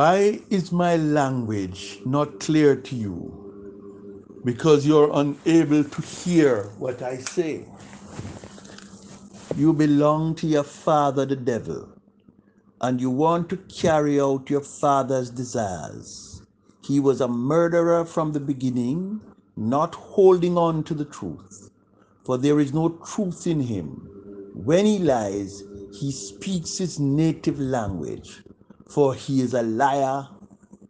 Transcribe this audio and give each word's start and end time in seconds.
Why 0.00 0.40
is 0.48 0.72
my 0.72 0.96
language 0.96 2.00
not 2.06 2.40
clear 2.40 2.74
to 2.74 2.96
you? 2.96 3.16
Because 4.46 4.86
you're 4.86 5.10
unable 5.12 5.84
to 5.84 6.00
hear 6.00 6.70
what 6.78 7.02
I 7.02 7.18
say. 7.18 7.66
You 9.58 9.74
belong 9.74 10.36
to 10.36 10.46
your 10.46 10.64
father, 10.64 11.26
the 11.26 11.36
devil, 11.36 11.86
and 12.80 12.98
you 12.98 13.10
want 13.10 13.50
to 13.50 13.58
carry 13.58 14.18
out 14.18 14.48
your 14.48 14.62
father's 14.62 15.28
desires. 15.28 16.40
He 16.82 16.98
was 16.98 17.20
a 17.20 17.28
murderer 17.28 18.06
from 18.06 18.32
the 18.32 18.40
beginning, 18.40 19.20
not 19.58 19.94
holding 19.94 20.56
on 20.56 20.82
to 20.84 20.94
the 20.94 21.04
truth, 21.04 21.68
for 22.24 22.38
there 22.38 22.58
is 22.58 22.72
no 22.72 22.88
truth 23.04 23.46
in 23.46 23.60
him. 23.60 23.88
When 24.54 24.86
he 24.86 24.98
lies, 24.98 25.62
he 25.92 26.10
speaks 26.10 26.78
his 26.78 26.98
native 26.98 27.60
language 27.60 28.40
for 28.90 29.14
he 29.14 29.40
is 29.40 29.54
a 29.54 29.62
liar 29.62 30.26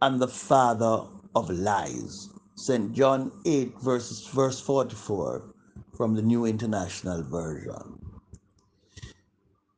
and 0.01 0.19
the 0.19 0.27
father 0.27 1.03
of 1.35 1.49
lies. 1.51 2.29
St. 2.55 2.93
John 2.93 3.31
8, 3.45 3.79
verses, 3.79 4.27
verse 4.27 4.59
44 4.59 5.53
from 5.95 6.15
the 6.15 6.21
New 6.21 6.45
International 6.45 7.21
Version. 7.23 7.99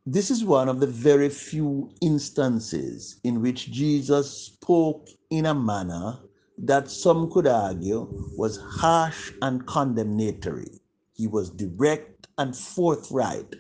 This 0.06 0.32
is 0.32 0.46
one 0.46 0.70
of 0.70 0.80
the 0.80 0.88
very 0.88 1.30
few 1.30 1.90
instances 2.02 3.20
in 3.24 3.42
which 3.42 3.72
Jesus 3.72 4.32
spoke 4.32 5.10
in 5.30 5.46
a 5.46 5.54
manner 5.54 6.20
that 6.58 6.90
some 6.90 7.30
could 7.32 7.48
argue 7.48 8.08
was 8.38 8.58
harsh 8.58 9.32
and 9.42 9.66
condemnatory. 9.68 10.80
He 11.14 11.28
was 11.28 11.50
direct 11.50 12.28
and 12.38 12.56
forthright, 12.56 13.56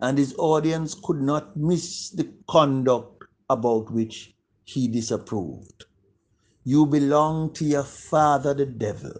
and 0.00 0.18
his 0.18 0.34
audience 0.38 0.94
could 0.94 1.20
not 1.20 1.56
miss 1.56 2.10
the 2.10 2.28
conduct 2.48 3.17
about 3.50 3.90
which 3.90 4.34
he 4.64 4.88
disapproved. 4.88 5.86
You 6.64 6.84
belong 6.86 7.52
to 7.54 7.64
your 7.64 7.84
father, 7.84 8.52
the 8.52 8.66
devil. 8.66 9.12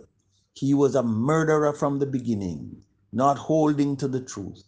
He 0.54 0.74
was 0.74 0.94
a 0.94 1.02
murderer 1.02 1.72
from 1.72 1.98
the 1.98 2.06
beginning, 2.06 2.82
not 3.12 3.38
holding 3.38 3.96
to 3.96 4.08
the 4.08 4.20
truth. 4.20 4.62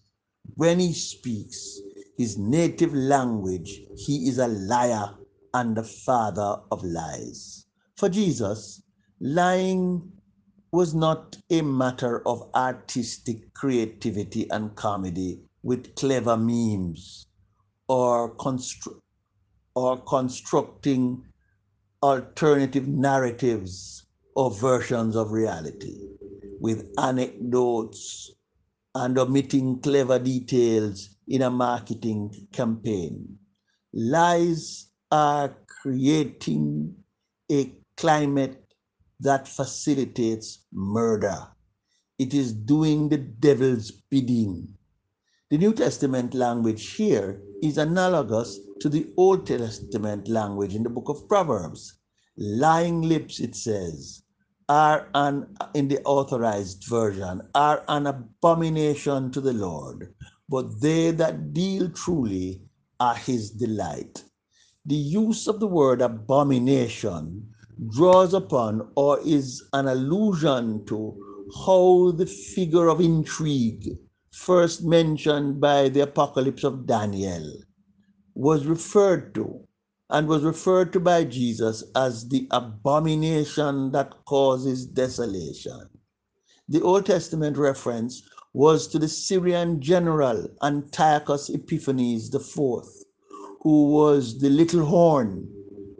When 0.54 0.78
he 0.78 0.92
speaks 0.92 1.78
his 2.16 2.38
native 2.38 2.94
language, 2.94 3.82
he 3.96 4.28
is 4.28 4.38
a 4.38 4.48
liar 4.48 5.14
and 5.54 5.76
the 5.76 5.84
father 5.84 6.56
of 6.70 6.82
lies. 6.84 7.66
For 7.96 8.08
Jesus, 8.08 8.82
lying 9.20 10.10
was 10.72 10.94
not 10.94 11.36
a 11.50 11.60
matter 11.62 12.26
of 12.26 12.48
artistic 12.54 13.52
creativity 13.54 14.48
and 14.50 14.74
comedy 14.76 15.40
with 15.62 15.94
clever 15.96 16.36
memes 16.36 17.26
or 17.88 18.34
constru- 18.36 19.00
or 19.74 19.98
constructing 19.98 21.24
alternative 22.02 22.88
narratives 22.88 24.06
or 24.34 24.50
versions 24.50 25.16
of 25.16 25.32
reality 25.32 26.08
with 26.60 26.88
anecdotes 26.98 28.30
and 28.94 29.18
omitting 29.18 29.80
clever 29.80 30.18
details 30.18 31.10
in 31.28 31.42
a 31.42 31.50
marketing 31.50 32.48
campaign. 32.52 33.38
Lies 33.92 34.88
are 35.10 35.54
creating 35.82 36.94
a 37.50 37.72
climate 37.96 38.74
that 39.20 39.46
facilitates 39.46 40.64
murder. 40.72 41.48
It 42.18 42.34
is 42.34 42.52
doing 42.52 43.08
the 43.08 43.18
devil's 43.18 43.90
bidding. 43.90 44.74
The 45.50 45.58
New 45.58 45.72
Testament 45.72 46.34
language 46.34 46.92
here 46.94 47.40
is 47.62 47.78
analogous 47.78 48.58
to 48.80 48.88
the 48.88 49.12
Old 49.16 49.46
Testament 49.46 50.28
language 50.28 50.74
in 50.74 50.82
the 50.82 50.90
book 50.90 51.08
of 51.08 51.28
Proverbs. 51.28 51.94
Lying 52.36 53.02
lips, 53.02 53.40
it 53.40 53.54
says, 53.54 54.22
are 54.68 55.08
an, 55.14 55.46
in 55.74 55.88
the 55.88 56.00
authorized 56.04 56.84
version, 56.88 57.42
are 57.54 57.82
an 57.88 58.06
abomination 58.06 59.30
to 59.32 59.40
the 59.40 59.52
Lord, 59.52 60.14
but 60.48 60.80
they 60.80 61.10
that 61.10 61.52
deal 61.52 61.90
truly 61.90 62.62
are 63.00 63.16
his 63.16 63.50
delight. 63.50 64.24
The 64.86 64.94
use 64.94 65.48
of 65.48 65.60
the 65.60 65.66
word 65.66 66.00
abomination 66.00 67.48
draws 67.90 68.32
upon 68.34 68.90
or 68.94 69.18
is 69.24 69.62
an 69.72 69.88
allusion 69.88 70.84
to 70.86 71.16
how 71.64 72.12
the 72.12 72.26
figure 72.26 72.88
of 72.88 73.00
intrigue, 73.00 73.98
first 74.32 74.84
mentioned 74.84 75.60
by 75.60 75.88
the 75.88 76.00
Apocalypse 76.00 76.64
of 76.64 76.86
Daniel, 76.86 77.52
was 78.34 78.66
referred 78.66 79.34
to 79.34 79.66
and 80.08 80.26
was 80.26 80.42
referred 80.42 80.92
to 80.92 81.00
by 81.00 81.24
Jesus 81.24 81.84
as 81.94 82.28
the 82.28 82.48
abomination 82.50 83.92
that 83.92 84.12
causes 84.24 84.86
desolation. 84.86 85.88
The 86.68 86.82
Old 86.82 87.06
Testament 87.06 87.56
reference 87.56 88.22
was 88.52 88.88
to 88.88 88.98
the 88.98 89.08
Syrian 89.08 89.80
general 89.80 90.48
Antiochus 90.62 91.48
Epiphanes 91.48 92.34
IV, 92.34 92.84
who 93.62 93.90
was 93.90 94.38
the 94.38 94.50
little 94.50 94.84
horn 94.84 95.48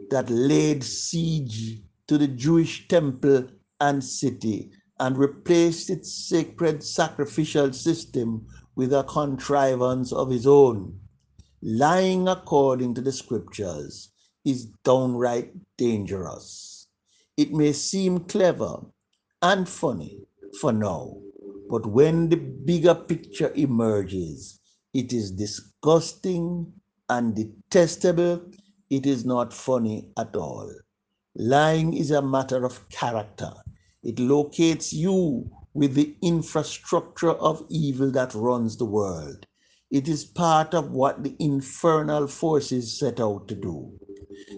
that 0.09 0.29
laid 0.29 0.83
siege 0.83 1.81
to 2.07 2.17
the 2.17 2.27
Jewish 2.27 2.87
temple 2.87 3.47
and 3.79 4.03
city 4.03 4.71
and 5.01 5.17
replaced 5.17 5.89
its 5.89 6.13
sacred 6.13 6.81
sacrificial 6.81 7.73
system 7.73 8.47
with 8.75 8.93
a 8.93 9.03
contrivance 9.03 10.13
of 10.13 10.29
his 10.29 10.47
own 10.47 10.97
lying 11.61 12.27
according 12.27 12.93
to 12.95 13.01
the 13.01 13.11
scriptures 13.11 14.09
is 14.45 14.65
downright 14.83 15.53
dangerous. 15.77 16.87
It 17.37 17.53
may 17.53 17.73
seem 17.73 18.21
clever 18.21 18.81
and 19.41 19.69
funny 19.69 20.21
for 20.59 20.73
now, 20.73 21.17
but 21.69 21.85
when 21.85 22.29
the 22.29 22.37
bigger 22.37 22.95
picture 22.95 23.51
emerges, 23.55 24.59
it 24.93 25.13
is 25.13 25.31
disgusting 25.31 26.71
and 27.09 27.35
detestable. 27.35 28.41
It 28.89 29.05
is 29.05 29.23
not 29.23 29.53
funny 29.53 30.09
at 30.17 30.35
all. 30.35 30.69
Lying 31.35 31.93
is 31.93 32.11
a 32.11 32.21
matter 32.21 32.65
of 32.65 32.89
character. 32.89 33.53
It 34.03 34.19
locates 34.19 34.91
you 34.91 35.49
with 35.73 35.93
the 35.93 36.15
infrastructure 36.21 37.31
of 37.31 37.65
evil 37.69 38.11
that 38.11 38.33
runs 38.33 38.77
the 38.77 38.85
world. 38.85 39.45
It 39.91 40.07
is 40.07 40.25
part 40.25 40.73
of 40.73 40.91
what 40.91 41.23
the 41.23 41.35
infernal 41.39 42.27
forces 42.27 42.97
set 42.97 43.19
out 43.19 43.47
to 43.49 43.55
do. 43.55 43.91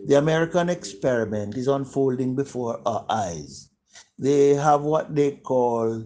The 0.05 0.17
American 0.17 0.69
experiment 0.69 1.57
is 1.57 1.67
unfolding 1.67 2.35
before 2.35 2.81
our 2.85 3.05
eyes. 3.09 3.69
They 4.17 4.53
have 4.53 4.83
what 4.83 5.13
they 5.15 5.31
call 5.31 6.03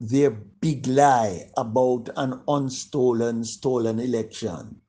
their 0.00 0.30
big 0.30 0.86
lie 0.86 1.50
about 1.56 2.10
an 2.16 2.42
unstolen, 2.48 3.44
stolen 3.44 3.98
election. 3.98 4.80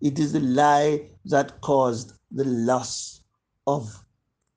It 0.00 0.18
is 0.18 0.32
the 0.32 0.40
lie 0.40 1.10
that 1.26 1.60
caused 1.60 2.12
the 2.30 2.44
loss 2.44 3.20
of 3.66 4.04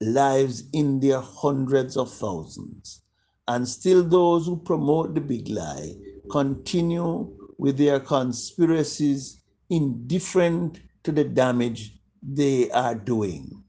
lives 0.01 0.63
in 0.73 0.99
their 0.99 1.19
hundreds 1.19 1.97
of 1.97 2.11
thousands. 2.11 3.01
And 3.47 3.67
still, 3.67 4.03
those 4.03 4.45
who 4.45 4.57
promote 4.57 5.15
the 5.15 5.21
big 5.21 5.49
lie 5.49 5.95
continue 6.29 7.33
with 7.57 7.77
their 7.77 7.99
conspiracies 7.99 9.41
indifferent 9.69 10.81
to 11.03 11.11
the 11.11 11.23
damage 11.23 11.99
they 12.21 12.69
are 12.71 12.95
doing. 12.95 13.63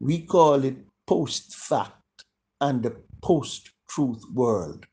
We 0.00 0.22
call 0.26 0.64
it 0.64 0.76
post 1.06 1.54
fact 1.54 2.24
and 2.60 2.82
the 2.82 2.96
post 3.22 3.70
truth 3.88 4.22
world. 4.34 4.86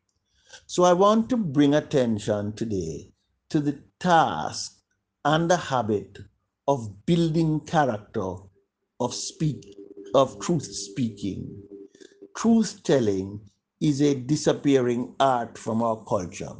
So 0.67 0.83
I 0.83 0.93
want 0.93 1.29
to 1.29 1.37
bring 1.37 1.73
attention 1.73 2.53
today 2.53 3.11
to 3.49 3.59
the 3.59 3.79
task 3.99 4.79
and 5.25 5.49
the 5.49 5.57
habit 5.57 6.19
of 6.67 7.05
building 7.05 7.61
character 7.61 8.35
of 8.99 9.13
speak 9.13 9.78
of 10.15 10.39
truth 10.39 10.65
speaking. 10.65 11.47
Truth 12.35 12.83
telling 12.83 13.41
is 13.81 14.01
a 14.01 14.15
disappearing 14.15 15.15
art 15.19 15.57
from 15.57 15.81
our 15.81 16.03
culture. 16.05 16.53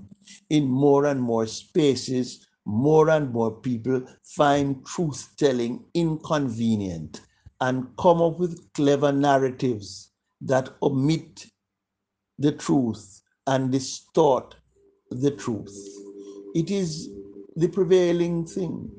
In 0.50 0.68
more 0.68 1.06
and 1.06 1.22
more 1.22 1.48
spaces, 1.48 2.46
more 2.66 3.10
and 3.10 3.31
more 3.31 3.51
people 3.51 4.04
find 4.24 4.86
truth 4.86 5.30
telling 5.38 5.84
inconvenient 5.94 7.22
and 7.62 7.88
come 7.98 8.22
up 8.22 8.40
with 8.40 8.72
clever 8.74 9.12
narratives 9.12 10.12
that 10.42 10.69
omit 10.81 11.46
the 12.38 12.51
truth 12.51 13.22
and 13.48 13.72
distort 13.72 14.56
the 15.12 15.31
truth. 15.31 15.75
It 16.56 16.72
is 16.72 17.10
the 17.56 17.68
prevailing 17.68 18.46
thing. 18.46 18.90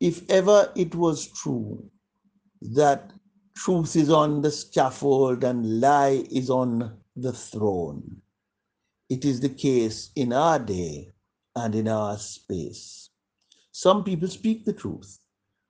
If 0.00 0.28
ever 0.30 0.72
it 0.74 0.94
was 0.94 1.26
true 1.26 1.90
that 2.62 3.12
truth 3.58 3.96
is 3.96 4.08
on 4.08 4.40
the 4.40 4.50
scaffold 4.50 5.42
and 5.42 5.80
lie 5.80 6.24
is 6.30 6.48
on 6.48 6.96
the 7.16 7.32
throne, 7.32 8.22
it 9.10 9.24
is 9.24 9.40
the 9.40 9.48
case 9.48 10.10
in 10.14 10.32
our 10.32 10.60
day 10.60 11.10
and 11.56 11.74
in 11.74 11.88
our 11.88 12.16
space. 12.18 13.10
Some 13.72 14.04
people 14.04 14.28
speak 14.28 14.64
the 14.64 14.72
truth, 14.72 15.18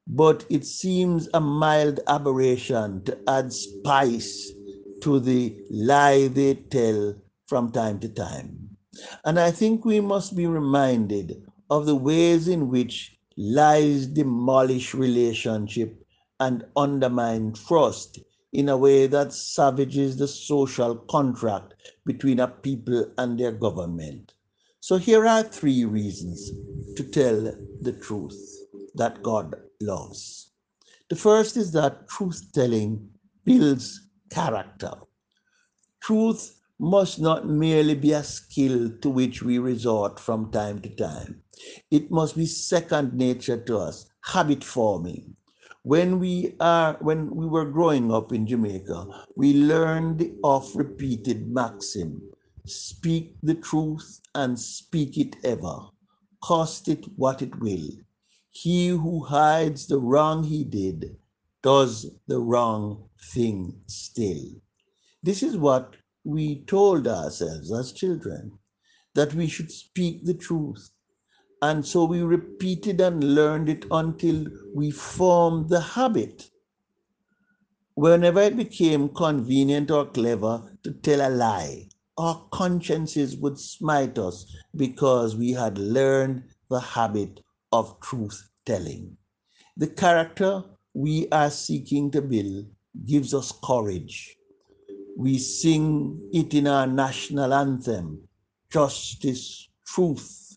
but 0.07 0.45
it 0.51 0.67
seems 0.67 1.31
a 1.33 1.41
mild 1.41 2.01
aberration 2.09 3.05
to 3.05 3.19
add 3.27 3.53
spice 3.55 4.53
to 5.01 5.19
the 5.19 5.57
lie 5.71 6.29
they 6.29 6.55
tell 6.55 7.15
from 7.47 7.73
time 7.73 7.99
to 8.01 8.09
time. 8.11 8.77
And 9.25 9.41
I 9.41 9.51
think 9.51 9.87
we 9.87 10.01
must 10.01 10.37
be 10.37 10.47
reminded 10.47 11.43
of 11.71 11.87
the 11.87 11.97
ways 11.97 12.49
in 12.49 12.69
which 12.69 13.17
lies 13.39 14.07
demolish 14.07 14.95
relationship 14.95 16.05
and 16.41 16.65
undermine 16.77 17.53
trust 17.53 18.21
in 18.53 18.69
a 18.69 18.77
way 18.77 19.07
that 19.07 19.33
savages 19.33 20.17
the 20.17 20.29
social 20.29 20.97
contract 21.11 21.75
between 22.07 22.41
a 22.41 22.49
people 22.49 23.13
and 23.19 23.39
their 23.39 23.53
government. 23.53 24.35
So 24.81 24.97
here 24.97 25.27
are 25.27 25.43
three 25.43 25.85
reasons 25.85 26.51
to 26.97 27.05
tell 27.05 27.55
the 27.83 27.93
truth 27.93 28.39
that 28.95 29.23
God 29.23 29.55
loves. 29.81 30.53
The 31.09 31.17
first 31.17 31.57
is 31.57 31.73
that 31.73 32.09
truth 32.09 32.51
telling 32.53 33.09
builds 33.45 34.09
character. 34.31 34.93
Truth 36.01 36.61
must 36.79 37.21
not 37.21 37.49
merely 37.49 37.95
be 37.95 38.13
a 38.13 38.23
skill 38.23 38.91
to 39.03 39.11
which 39.11 39.43
we 39.43 39.59
resort 39.59 40.21
from 40.21 40.51
time 40.53 40.81
to 40.81 40.89
time. 40.91 41.43
It 41.91 42.11
must 42.11 42.37
be 42.37 42.47
second 42.47 43.15
nature 43.15 43.57
to 43.65 43.79
us, 43.79 44.07
habit 44.23 44.63
forming. 44.63 45.35
When 45.89 46.19
we 46.21 46.55
are 46.61 46.99
when 47.01 47.35
we 47.35 47.47
were 47.47 47.65
growing 47.65 48.13
up 48.13 48.31
in 48.31 48.47
Jamaica, 48.47 49.25
we 49.37 49.55
learned 49.55 50.19
the 50.19 50.35
oft 50.43 50.77
repeated 50.77 51.49
maxim, 51.49 52.21
speak 52.67 53.39
the 53.43 53.55
truth 53.55 54.21
and 54.35 54.61
speak 54.61 55.17
it 55.17 55.37
ever, 55.43 55.89
cost 56.43 56.89
it 56.89 57.07
what 57.17 57.41
it 57.41 57.59
will. 57.59 57.89
He 58.51 58.89
who 58.89 59.25
hides 59.25 59.87
the 59.87 59.99
wrong 59.99 60.45
he 60.45 60.63
did 60.63 61.17
does 61.63 62.05
the 62.27 62.39
wrong 62.39 63.09
thing 63.33 63.81
still. 63.87 64.45
This 65.23 65.43
is 65.43 65.57
what 65.57 65.97
we 66.23 66.65
told 66.67 67.09
ourselves 67.09 67.73
as 67.73 67.93
children 67.93 68.59
that 69.15 69.33
we 69.33 69.47
should 69.49 69.73
speak 69.73 70.27
the 70.27 70.35
truth. 70.35 70.91
And 71.63 71.85
so 71.85 72.05
we 72.05 72.23
repeated 72.23 73.01
and 73.01 73.23
learned 73.23 73.69
it 73.69 73.85
until 73.91 74.47
we 74.75 74.91
formed 74.91 75.69
the 75.69 75.81
habit. 75.81 76.51
Whenever 77.95 78.41
it 78.41 78.57
became 78.57 79.09
convenient 79.09 79.91
or 79.91 80.07
clever 80.07 80.77
to 80.85 80.93
tell 80.93 81.29
a 81.29 81.31
lie, 81.31 81.89
our 82.17 82.47
consciences 82.53 83.37
would 83.37 83.59
smite 83.59 84.19
us 84.19 84.47
because 84.77 85.37
we 85.37 85.53
had 85.53 85.79
learned 85.79 86.45
the 86.71 86.81
habit 86.81 87.41
of 87.73 88.01
truth 88.01 88.49
telling. 88.65 89.17
The 89.77 89.89
character 89.89 90.63
we 90.95 91.29
are 91.31 91.51
seeking 91.51 92.11
to 92.13 92.23
build 92.23 92.67
gives 93.05 93.35
us 93.35 93.53
courage 93.65 94.39
we 95.19 95.37
sing 95.37 96.17
it 96.33 96.55
in 96.55 96.69
our 96.69 96.87
national 96.87 97.53
anthem 97.53 98.23
justice, 98.71 99.69
truth 99.85 100.48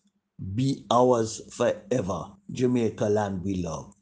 be 0.54 0.84
ours 0.90 1.40
forever, 1.50 2.26
Jamaica 2.50 3.04
land 3.04 3.42
we 3.44 3.62
love. 3.62 3.94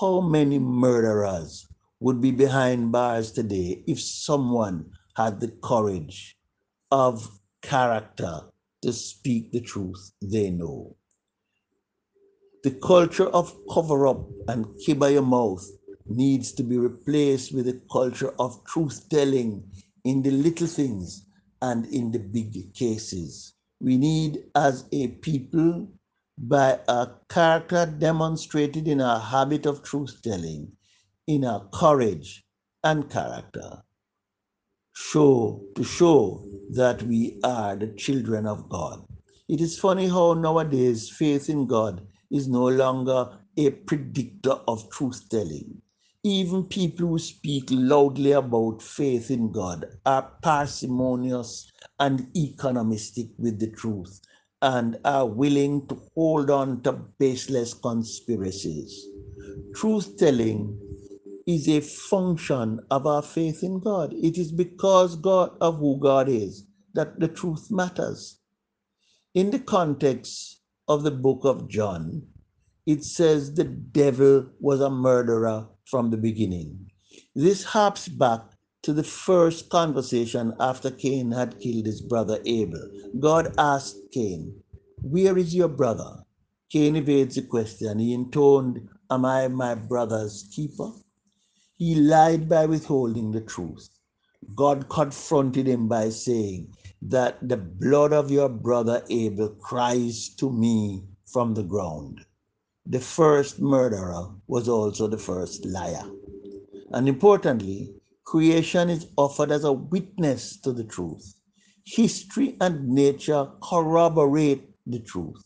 How 0.00 0.20
many 0.20 0.58
murderers 0.58 1.66
would 2.00 2.20
be 2.20 2.30
behind 2.30 2.92
bars 2.92 3.32
today 3.32 3.82
if 3.86 4.00
someone 4.00 4.90
had 5.16 5.40
the 5.40 5.48
courage 5.62 6.36
of 6.90 7.28
character 7.62 8.40
to 8.82 8.92
speak 8.92 9.52
the 9.52 9.60
truth 9.60 10.12
they 10.22 10.50
know? 10.50 10.96
The 12.64 12.72
culture 12.72 13.28
of 13.28 13.54
cover 13.72 14.06
up 14.06 14.28
and 14.48 14.66
keep 14.84 14.98
by 14.98 15.10
your 15.10 15.22
mouth 15.22 15.64
needs 16.06 16.52
to 16.52 16.62
be 16.62 16.76
replaced 16.76 17.54
with 17.54 17.68
a 17.68 17.80
culture 17.90 18.34
of 18.38 18.64
truth 18.64 19.08
telling 19.08 19.62
in 20.04 20.22
the 20.22 20.30
little 20.30 20.66
things 20.66 21.26
and 21.62 21.86
in 21.86 22.10
the 22.10 22.18
big 22.18 22.74
cases. 22.74 23.54
We 23.80 23.96
need, 23.96 24.44
as 24.56 24.86
a 24.92 25.08
people, 25.08 25.88
by 26.38 26.80
a 26.88 27.08
character 27.28 27.86
demonstrated 27.86 28.88
in 28.88 29.00
our 29.00 29.20
habit 29.20 29.66
of 29.66 29.82
truth 29.84 30.20
telling, 30.22 30.72
in 31.28 31.44
our 31.44 31.68
courage 31.72 32.44
and 32.84 33.08
character, 33.10 33.82
show 34.94 35.62
to 35.76 35.84
show 35.84 36.44
that 36.70 37.02
we 37.04 37.40
are 37.44 37.76
the 37.76 37.88
children 37.88 38.46
of 38.46 38.68
God. 38.68 39.04
It 39.48 39.60
is 39.60 39.78
funny 39.78 40.08
how 40.08 40.34
nowadays 40.34 41.10
faith 41.10 41.48
in 41.48 41.66
God 41.66 42.06
is 42.30 42.48
no 42.48 42.68
longer 42.68 43.38
a 43.56 43.70
predictor 43.70 44.58
of 44.68 44.90
truth 44.90 45.28
telling. 45.30 45.82
Even 46.28 46.64
people 46.64 47.06
who 47.06 47.18
speak 47.18 47.70
loudly 47.70 48.32
about 48.32 48.82
faith 48.82 49.30
in 49.30 49.50
God 49.50 49.86
are 50.04 50.30
parsimonious 50.42 51.72
and 51.98 52.28
economistic 52.34 53.30
with 53.38 53.58
the 53.58 53.70
truth 53.70 54.20
and 54.60 54.98
are 55.06 55.26
willing 55.26 55.86
to 55.86 55.98
hold 56.14 56.50
on 56.50 56.82
to 56.82 56.92
baseless 57.18 57.72
conspiracies. 57.72 59.06
Truth 59.74 60.18
telling 60.18 60.78
is 61.46 61.66
a 61.66 61.80
function 61.80 62.80
of 62.90 63.06
our 63.06 63.22
faith 63.22 63.62
in 63.62 63.80
God. 63.80 64.12
It 64.12 64.36
is 64.36 64.52
because 64.52 65.16
God 65.16 65.56
of 65.62 65.78
who 65.78 65.98
God 65.98 66.28
is 66.28 66.66
that 66.92 67.18
the 67.18 67.28
truth 67.28 67.70
matters. 67.70 68.38
In 69.34 69.50
the 69.50 69.60
context 69.60 70.60
of 70.88 71.04
the 71.04 71.10
book 71.10 71.40
of 71.44 71.68
John, 71.70 72.22
it 72.88 73.04
says 73.04 73.52
the 73.52 73.64
devil 73.64 74.46
was 74.60 74.80
a 74.80 74.88
murderer 74.88 75.68
from 75.84 76.10
the 76.10 76.16
beginning. 76.16 76.90
This 77.34 77.62
harps 77.62 78.08
back 78.08 78.40
to 78.82 78.94
the 78.94 79.04
first 79.04 79.68
conversation 79.68 80.54
after 80.58 80.90
Cain 80.90 81.30
had 81.30 81.60
killed 81.60 81.84
his 81.84 82.00
brother 82.00 82.40
Abel. 82.46 82.88
God 83.20 83.52
asked 83.58 83.98
Cain, 84.10 84.62
Where 85.02 85.36
is 85.36 85.54
your 85.54 85.68
brother? 85.68 86.24
Cain 86.72 86.96
evades 86.96 87.34
the 87.34 87.42
question. 87.42 87.98
He 87.98 88.14
intoned, 88.14 88.88
Am 89.10 89.26
I 89.26 89.48
my 89.48 89.74
brother's 89.74 90.48
keeper? 90.50 90.90
He 91.76 91.94
lied 91.94 92.48
by 92.48 92.64
withholding 92.64 93.32
the 93.32 93.42
truth. 93.42 93.90
God 94.54 94.88
confronted 94.88 95.66
him 95.66 95.88
by 95.88 96.08
saying 96.08 96.72
that 97.02 97.46
the 97.46 97.58
blood 97.58 98.14
of 98.14 98.30
your 98.30 98.48
brother 98.48 99.04
Abel 99.10 99.50
cries 99.60 100.30
to 100.36 100.50
me 100.50 101.04
from 101.26 101.52
the 101.52 101.62
ground 101.62 102.24
the 102.90 103.00
first 103.00 103.60
murderer 103.60 104.28
was 104.46 104.66
also 104.66 105.06
the 105.06 105.18
first 105.18 105.66
liar. 105.66 106.04
And 106.92 107.06
importantly, 107.06 107.94
creation 108.24 108.88
is 108.88 109.08
offered 109.18 109.50
as 109.50 109.64
a 109.64 109.72
witness 109.72 110.58
to 110.60 110.72
the 110.72 110.84
truth. 110.84 111.34
History 111.84 112.56
and 112.62 112.88
nature 112.88 113.46
corroborate 113.62 114.70
the 114.86 115.00
truth. 115.00 115.42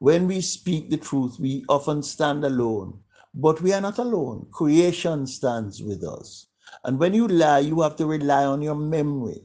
When 0.00 0.26
we 0.26 0.40
speak 0.40 0.90
the 0.90 0.96
truth, 0.96 1.38
we 1.38 1.64
often 1.68 2.02
stand 2.02 2.44
alone, 2.44 2.98
but 3.32 3.60
we 3.60 3.72
are 3.72 3.80
not 3.80 3.98
alone. 3.98 4.48
Creation 4.50 5.24
stands 5.28 5.80
with 5.80 6.02
us. 6.02 6.48
And 6.82 6.98
when 6.98 7.14
you 7.14 7.28
lie, 7.28 7.60
you 7.60 7.80
have 7.82 7.94
to 7.96 8.06
rely 8.06 8.44
on 8.44 8.60
your 8.60 8.74
memory. 8.74 9.40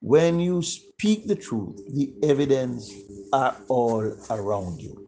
When 0.00 0.38
you 0.38 0.60
speak 0.60 1.26
the 1.26 1.36
truth, 1.36 1.80
the 1.94 2.12
evidence 2.22 2.92
are 3.32 3.56
all 3.68 4.14
around 4.28 4.82
you. 4.82 4.99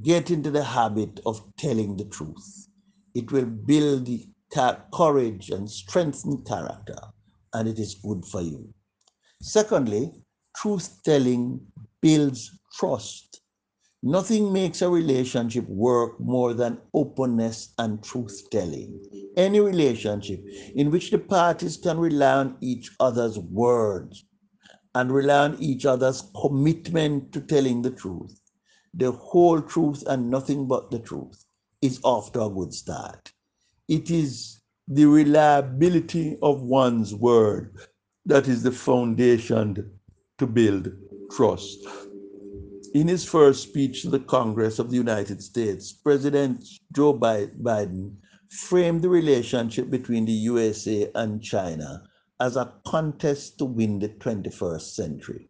Get 0.00 0.30
into 0.30 0.50
the 0.50 0.64
habit 0.64 1.20
of 1.26 1.44
telling 1.56 1.96
the 1.96 2.06
truth. 2.06 2.68
It 3.14 3.30
will 3.30 3.44
build 3.44 4.08
courage 4.92 5.50
and 5.50 5.70
strengthen 5.70 6.44
character, 6.44 6.96
and 7.52 7.68
it 7.68 7.78
is 7.78 7.94
good 7.94 8.24
for 8.24 8.40
you. 8.40 8.72
Secondly, 9.40 10.24
truth 10.56 11.00
telling 11.04 11.60
builds 12.00 12.58
trust. 12.72 13.40
Nothing 14.02 14.52
makes 14.52 14.82
a 14.82 14.90
relationship 14.90 15.68
work 15.68 16.18
more 16.20 16.54
than 16.54 16.80
openness 16.94 17.74
and 17.78 18.02
truth 18.02 18.48
telling. 18.50 19.00
any 19.36 19.60
relationship 19.60 20.44
in 20.74 20.90
which 20.90 21.10
the 21.10 21.18
parties 21.18 21.76
can 21.76 21.98
rely 21.98 22.34
on 22.34 22.56
each 22.60 22.90
other's 23.00 23.38
words 23.38 24.24
and 24.94 25.12
rely 25.12 25.44
on 25.44 25.56
each 25.62 25.86
other's 25.86 26.24
commitment 26.40 27.32
to 27.32 27.40
telling 27.40 27.82
the 27.82 27.90
truth, 27.90 28.41
the 28.94 29.12
whole 29.12 29.60
truth 29.60 30.02
and 30.06 30.30
nothing 30.30 30.66
but 30.66 30.90
the 30.90 30.98
truth, 30.98 31.44
is 31.80 32.00
off 32.04 32.32
to 32.32 32.42
a 32.42 32.50
good 32.50 32.72
start. 32.72 33.32
It 33.88 34.10
is 34.10 34.60
the 34.88 35.06
reliability 35.06 36.36
of 36.42 36.62
one's 36.62 37.14
word 37.14 37.76
that 38.26 38.48
is 38.48 38.62
the 38.62 38.72
foundation 38.72 39.90
to 40.38 40.46
build 40.46 40.92
trust. 41.30 41.86
In 42.94 43.08
his 43.08 43.24
first 43.24 43.62
speech 43.62 44.02
to 44.02 44.10
the 44.10 44.20
Congress 44.20 44.78
of 44.78 44.90
the 44.90 44.96
United 44.96 45.42
States, 45.42 45.92
President 45.92 46.64
Joe 46.92 47.14
Biden 47.14 48.14
framed 48.50 49.02
the 49.02 49.08
relationship 49.08 49.88
between 49.88 50.26
the 50.26 50.32
USA 50.32 51.10
and 51.14 51.42
China 51.42 52.02
as 52.38 52.56
a 52.56 52.74
contest 52.86 53.58
to 53.58 53.64
win 53.64 53.98
the 53.98 54.10
21st 54.10 54.94
century. 54.94 55.48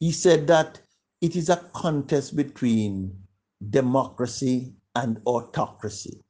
He 0.00 0.10
said 0.10 0.46
that 0.48 0.80
it 1.24 1.36
is 1.36 1.48
a 1.48 1.56
contest 1.72 2.36
between 2.36 3.10
democracy 3.70 4.74
and 4.94 5.18
autocracy. 5.24 6.20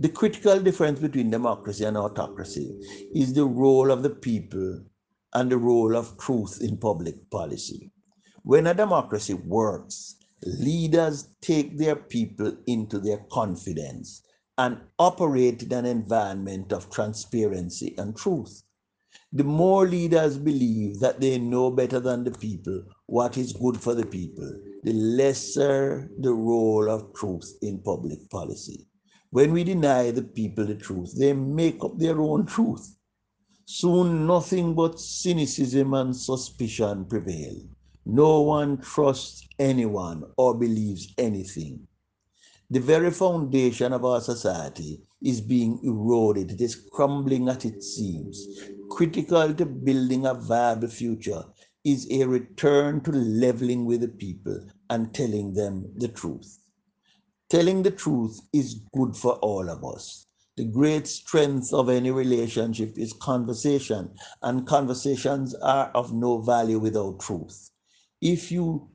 The 0.00 0.08
critical 0.08 0.58
difference 0.58 0.98
between 0.98 1.30
democracy 1.30 1.84
and 1.84 1.96
autocracy 1.96 2.76
is 3.14 3.32
the 3.32 3.44
role 3.44 3.92
of 3.92 4.02
the 4.02 4.10
people 4.10 4.82
and 5.34 5.48
the 5.48 5.56
role 5.56 5.96
of 5.96 6.18
truth 6.18 6.58
in 6.60 6.78
public 6.78 7.30
policy. 7.30 7.92
When 8.42 8.66
a 8.66 8.74
democracy 8.74 9.34
works, 9.34 10.16
leaders 10.44 11.28
take 11.40 11.78
their 11.78 11.94
people 11.94 12.56
into 12.66 12.98
their 12.98 13.18
confidence 13.30 14.24
and 14.56 14.80
operate 14.98 15.62
in 15.62 15.72
an 15.72 15.86
environment 15.86 16.72
of 16.72 16.90
transparency 16.90 17.94
and 17.98 18.16
truth. 18.16 18.64
The 19.32 19.44
more 19.44 19.86
leaders 19.86 20.38
believe 20.38 21.00
that 21.00 21.20
they 21.20 21.38
know 21.38 21.70
better 21.70 22.00
than 22.00 22.24
the 22.24 22.30
people 22.30 22.82
what 23.06 23.36
is 23.36 23.52
good 23.52 23.78
for 23.78 23.94
the 23.94 24.06
people, 24.06 24.50
the 24.84 24.94
lesser 24.94 26.10
the 26.18 26.32
role 26.32 26.88
of 26.88 27.12
truth 27.12 27.58
in 27.60 27.82
public 27.82 28.30
policy. 28.30 28.86
When 29.30 29.52
we 29.52 29.64
deny 29.64 30.10
the 30.10 30.22
people 30.22 30.64
the 30.64 30.76
truth, 30.76 31.14
they 31.18 31.34
make 31.34 31.84
up 31.84 31.98
their 31.98 32.18
own 32.22 32.46
truth. 32.46 32.96
Soon 33.66 34.26
nothing 34.26 34.74
but 34.74 34.98
cynicism 34.98 35.92
and 35.92 36.16
suspicion 36.16 37.04
prevail. 37.04 37.60
No 38.06 38.40
one 38.40 38.78
trusts 38.78 39.46
anyone 39.58 40.24
or 40.38 40.54
believes 40.54 41.12
anything. 41.18 41.86
The 42.70 42.80
very 42.80 43.10
foundation 43.10 43.92
of 43.92 44.06
our 44.06 44.22
society 44.22 45.02
is 45.22 45.42
being 45.42 45.80
eroded. 45.82 46.52
It 46.52 46.62
is 46.62 46.76
crumbling 46.76 47.50
at 47.50 47.66
its 47.66 47.94
seams. 47.94 48.46
Critical 48.90 49.54
to 49.54 49.66
building 49.66 50.26
a 50.26 50.34
viable 50.34 50.88
future 50.88 51.44
is 51.84 52.06
a 52.10 52.24
return 52.24 53.00
to 53.02 53.12
leveling 53.12 53.84
with 53.84 54.00
the 54.00 54.08
people 54.08 54.60
and 54.90 55.14
telling 55.14 55.52
them 55.52 55.90
the 55.96 56.08
truth. 56.08 56.58
Telling 57.48 57.82
the 57.82 57.90
truth 57.90 58.40
is 58.52 58.82
good 58.94 59.16
for 59.16 59.34
all 59.36 59.68
of 59.70 59.84
us. 59.84 60.26
The 60.56 60.64
great 60.64 61.06
strength 61.06 61.72
of 61.72 61.88
any 61.88 62.10
relationship 62.10 62.98
is 62.98 63.12
conversation, 63.12 64.10
and 64.42 64.66
conversations 64.66 65.54
are 65.54 65.90
of 65.94 66.12
no 66.12 66.40
value 66.40 66.78
without 66.78 67.20
truth. 67.20 67.70
If 68.20 68.50
you 68.50 68.88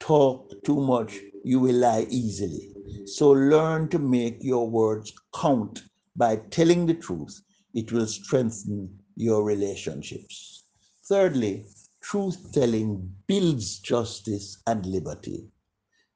talk 0.00 0.52
too 0.64 0.80
much, 0.80 1.20
you 1.44 1.60
will 1.60 1.76
lie 1.76 2.06
easily. 2.10 2.74
So 3.06 3.30
learn 3.30 3.88
to 3.90 3.98
make 3.98 4.42
your 4.42 4.68
words 4.68 5.12
count 5.34 5.84
by 6.16 6.36
telling 6.50 6.86
the 6.86 6.94
truth. 6.94 7.40
It 7.74 7.92
will 7.92 8.06
strengthen 8.06 8.98
your 9.16 9.44
relationships. 9.44 10.64
Thirdly, 11.08 11.66
truth 12.02 12.52
telling 12.52 13.14
builds 13.26 13.78
justice 13.78 14.58
and 14.66 14.84
liberty. 14.86 15.48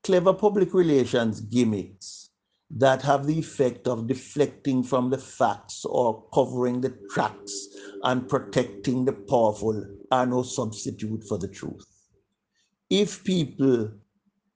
Clever 0.04 0.34
public 0.34 0.74
relations 0.74 1.40
gimmicks 1.40 2.30
that 2.70 3.02
have 3.02 3.26
the 3.26 3.38
effect 3.38 3.88
of 3.88 4.06
deflecting 4.06 4.82
from 4.82 5.10
the 5.10 5.18
facts 5.18 5.84
or 5.84 6.24
covering 6.34 6.80
the 6.80 6.96
tracks 7.10 7.68
and 8.04 8.28
protecting 8.28 9.04
the 9.04 9.12
powerful 9.12 9.84
are 10.10 10.26
no 10.26 10.42
substitute 10.42 11.24
for 11.24 11.38
the 11.38 11.48
truth 11.48 11.86
if 12.90 13.22
people 13.24 13.90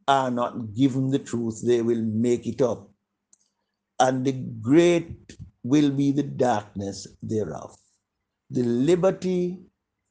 are 0.09 0.31
not 0.31 0.75
given 0.75 1.11
the 1.11 1.19
truth, 1.19 1.63
they 1.65 1.83
will 1.83 2.03
make 2.03 2.47
it 2.47 2.63
up. 2.63 2.91
And 4.01 4.25
the 4.25 4.33
great 4.33 5.37
will 5.63 5.91
be 5.91 6.13
the 6.13 6.23
darkness 6.23 7.07
thereof. 7.23 7.77
The 8.53 8.63
liberty 8.63 9.61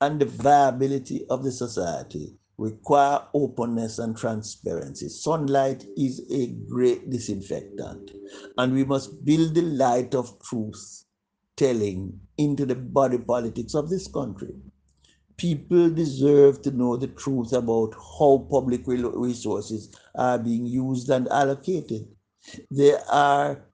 and 0.01 0.19
the 0.19 0.25
viability 0.25 1.25
of 1.29 1.43
the 1.43 1.51
society 1.51 2.37
require 2.57 3.21
openness 3.33 3.99
and 3.99 4.17
transparency. 4.17 5.09
Sunlight 5.09 5.85
is 5.95 6.21
a 6.31 6.47
great 6.67 7.09
disinfectant, 7.09 8.11
and 8.57 8.73
we 8.73 8.83
must 8.83 9.23
build 9.23 9.55
the 9.55 9.61
light 9.61 10.15
of 10.15 10.41
truth 10.41 11.05
telling 11.55 12.19
into 12.37 12.65
the 12.65 12.75
body 12.75 13.19
politics 13.19 13.75
of 13.75 13.89
this 13.89 14.07
country 14.07 14.55
people 15.41 15.89
deserve 15.89 16.61
to 16.61 16.69
know 16.69 16.95
the 16.95 17.07
truth 17.07 17.51
about 17.51 17.95
how 18.19 18.47
public 18.51 18.81
resources 18.85 19.89
are 20.13 20.37
being 20.37 20.67
used 20.67 21.09
and 21.09 21.27
allocated. 21.29 22.07
There 22.69 23.01
are 23.09 23.65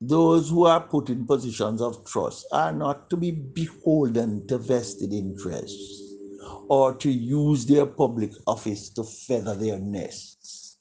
those 0.00 0.50
who 0.50 0.66
are 0.66 0.80
put 0.80 1.08
in 1.08 1.26
positions 1.26 1.80
of 1.80 2.04
trust 2.04 2.46
are 2.52 2.72
not 2.72 3.08
to 3.08 3.16
be 3.16 3.30
beholden 3.30 4.46
to 4.46 4.58
vested 4.58 5.12
interests 5.12 6.14
or 6.68 6.94
to 6.94 7.10
use 7.10 7.64
their 7.64 7.86
public 7.86 8.32
office 8.46 8.90
to 8.90 9.04
feather 9.04 9.54
their 9.54 9.78
nests. 9.78 10.78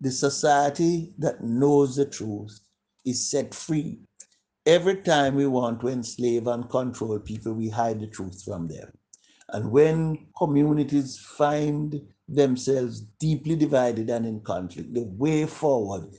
The 0.00 0.10
society 0.10 1.12
that 1.18 1.42
knows 1.42 1.96
the 1.96 2.06
truth 2.06 2.60
is 3.04 3.28
set 3.28 3.54
free. 3.54 3.98
Every 4.64 4.96
time 4.96 5.34
we 5.34 5.46
want 5.46 5.80
to 5.80 5.88
enslave 5.88 6.46
and 6.46 6.68
control 6.70 7.18
people, 7.18 7.52
we 7.54 7.68
hide 7.68 8.00
the 8.00 8.06
truth 8.06 8.42
from 8.44 8.68
them. 8.68 8.92
And 9.50 9.70
when 9.70 10.26
communities 10.36 11.18
find 11.18 12.00
themselves 12.28 13.00
deeply 13.18 13.56
divided 13.56 14.10
and 14.10 14.26
in 14.26 14.40
conflict, 14.40 14.92
the 14.94 15.04
way 15.04 15.46
forward 15.46 16.10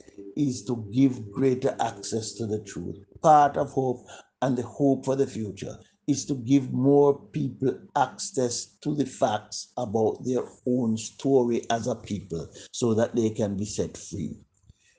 is 0.48 0.64
to 0.64 0.88
give 0.92 1.30
greater 1.30 1.76
access 1.80 2.32
to 2.32 2.46
the 2.46 2.60
truth. 2.60 2.96
Part 3.22 3.56
of 3.56 3.70
hope 3.70 4.06
and 4.42 4.56
the 4.56 4.62
hope 4.62 5.04
for 5.04 5.16
the 5.16 5.26
future 5.26 5.78
is 6.06 6.24
to 6.26 6.34
give 6.34 6.72
more 6.72 7.18
people 7.32 7.78
access 7.96 8.66
to 8.80 8.94
the 8.94 9.06
facts 9.06 9.72
about 9.76 10.24
their 10.24 10.42
own 10.66 10.96
story 10.96 11.62
as 11.70 11.86
a 11.86 11.94
people 11.94 12.48
so 12.72 12.94
that 12.94 13.14
they 13.14 13.30
can 13.30 13.56
be 13.56 13.64
set 13.64 13.96
free. 13.96 14.38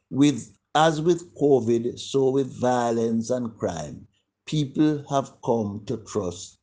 With 0.10 0.51
as 0.75 1.01
with 1.01 1.36
COVID, 1.36 2.00
so 2.00 2.29
with 2.29 2.60
violence 2.60 3.29
and 3.29 3.57
crime, 3.57 4.07
people 4.45 5.03
have 5.10 5.33
come 5.43 5.83
to 5.88 5.98
trust 5.98 6.60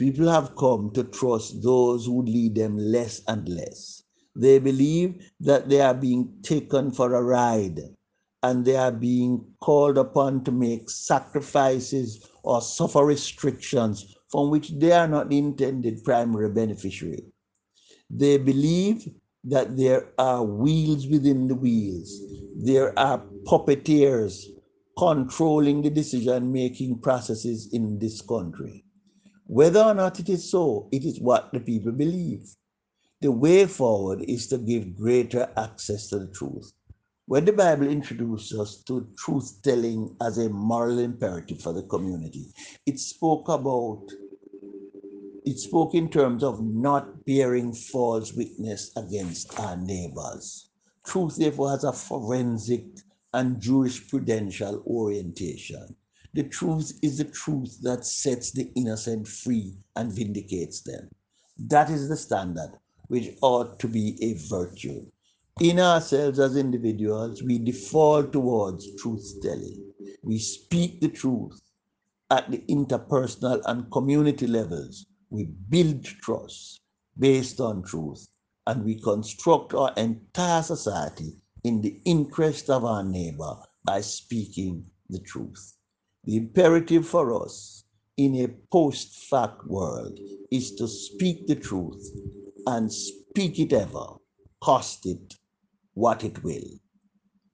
People 0.00 0.28
have 0.28 0.56
come 0.56 0.90
to 0.92 1.04
trust 1.04 1.62
those 1.62 2.06
who 2.06 2.22
lead 2.22 2.54
them 2.54 2.78
less 2.78 3.20
and 3.28 3.46
less. 3.46 3.99
They 4.36 4.58
believe 4.58 5.30
that 5.40 5.68
they 5.68 5.80
are 5.80 5.94
being 5.94 6.32
taken 6.42 6.90
for 6.92 7.14
a 7.14 7.22
ride 7.22 7.80
and 8.42 8.64
they 8.64 8.76
are 8.76 8.92
being 8.92 9.44
called 9.60 9.98
upon 9.98 10.44
to 10.44 10.52
make 10.52 10.88
sacrifices 10.88 12.30
or 12.42 12.62
suffer 12.62 13.04
restrictions 13.04 14.16
from 14.30 14.50
which 14.50 14.70
they 14.70 14.92
are 14.92 15.08
not 15.08 15.28
the 15.28 15.38
intended 15.38 16.02
primary 16.04 16.48
beneficiary. 16.48 17.24
They 18.08 18.38
believe 18.38 19.08
that 19.44 19.76
there 19.76 20.12
are 20.18 20.44
wheels 20.44 21.06
within 21.06 21.48
the 21.48 21.54
wheels. 21.54 22.20
There 22.56 22.98
are 22.98 23.22
puppeteers 23.44 24.44
controlling 24.98 25.82
the 25.82 25.90
decision 25.90 26.52
making 26.52 27.00
processes 27.00 27.68
in 27.72 27.98
this 27.98 28.20
country. 28.20 28.84
Whether 29.46 29.80
or 29.80 29.94
not 29.94 30.20
it 30.20 30.28
is 30.28 30.50
so, 30.50 30.88
it 30.92 31.04
is 31.04 31.20
what 31.20 31.52
the 31.52 31.60
people 31.60 31.92
believe. 31.92 32.54
The 33.22 33.30
way 33.30 33.66
forward 33.66 34.22
is 34.22 34.46
to 34.46 34.56
give 34.56 34.96
greater 34.96 35.52
access 35.54 36.08
to 36.08 36.20
the 36.20 36.28
truth. 36.28 36.72
When 37.26 37.44
the 37.44 37.52
Bible 37.52 37.86
introduced 37.86 38.54
us 38.54 38.82
to 38.84 39.08
truth 39.18 39.60
telling 39.62 40.16
as 40.22 40.38
a 40.38 40.48
moral 40.48 40.98
imperative 40.98 41.60
for 41.60 41.74
the 41.74 41.82
community, 41.82 42.54
it 42.86 42.98
spoke 42.98 43.50
about, 43.50 44.06
it 45.44 45.58
spoke 45.58 45.94
in 45.94 46.08
terms 46.08 46.42
of 46.42 46.64
not 46.64 47.26
bearing 47.26 47.74
false 47.74 48.32
witness 48.32 48.90
against 48.96 49.60
our 49.60 49.76
neighbors. 49.76 50.70
Truth, 51.04 51.36
therefore, 51.36 51.72
has 51.72 51.84
a 51.84 51.92
forensic 51.92 52.86
and 53.34 53.60
jurisprudential 53.60 54.82
orientation. 54.86 55.94
The 56.32 56.44
truth 56.44 56.98
is 57.02 57.18
the 57.18 57.24
truth 57.24 57.82
that 57.82 58.06
sets 58.06 58.50
the 58.50 58.72
innocent 58.74 59.28
free 59.28 59.76
and 59.94 60.10
vindicates 60.10 60.80
them. 60.80 61.10
That 61.58 61.90
is 61.90 62.08
the 62.08 62.16
standard 62.16 62.78
which 63.10 63.36
ought 63.42 63.76
to 63.80 63.88
be 63.88 64.16
a 64.22 64.34
virtue. 64.48 65.04
in 65.60 65.80
ourselves 65.80 66.38
as 66.38 66.56
individuals, 66.56 67.42
we 67.42 67.58
default 67.58 68.32
towards 68.32 68.86
truth 68.96 69.34
telling. 69.42 69.92
We 70.22 70.38
speak 70.38 71.00
the 71.00 71.08
truth 71.08 71.60
at 72.30 72.50
the 72.50 72.58
interpersonal 72.68 73.60
and 73.66 73.90
community 73.90 74.46
levels. 74.46 75.04
We 75.28 75.48
build 75.68 76.04
trust 76.04 76.80
based 77.18 77.60
on 77.60 77.82
truth 77.82 78.26
and 78.68 78.84
we 78.84 78.94
construct 79.00 79.74
our 79.74 79.92
entire 79.96 80.62
society 80.62 81.32
in 81.64 81.82
the 81.82 82.00
interest 82.04 82.70
of 82.70 82.84
our 82.84 83.02
neighbor 83.02 83.56
by 83.84 84.02
speaking 84.02 84.86
the 85.08 85.18
truth. 85.18 85.76
The 86.24 86.36
imperative 86.36 87.06
for 87.08 87.42
us 87.42 87.84
in 88.16 88.36
a 88.36 88.48
post 88.70 89.26
fact 89.28 89.66
world 89.66 90.16
is 90.52 90.76
to 90.76 90.86
speak 90.86 91.48
the 91.48 91.56
truth 91.56 92.02
and 92.66 92.92
speak 92.92 93.58
it 93.58 93.72
ever, 93.72 94.06
cost 94.62 95.06
it 95.06 95.34
what 95.94 96.24
it 96.24 96.42
will. 96.44 96.78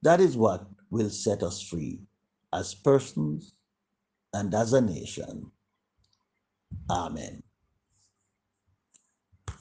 That 0.01 0.21
is 0.21 0.37
what 0.37 0.67
will 0.89 1.09
set 1.09 1.43
us 1.43 1.61
free 1.61 2.01
as 2.53 2.75
persons 2.75 3.53
and 4.33 4.53
as 4.53 4.73
a 4.73 4.81
nation. 4.81 5.51
Amen. 6.89 7.43